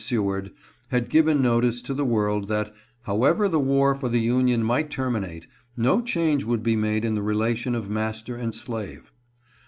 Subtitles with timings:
[0.03, 0.51] Seward,
[0.87, 5.45] had given notice to the world that," however the war for the Union might terminate,
[5.77, 9.11] no change would be made in the relation of master and slave."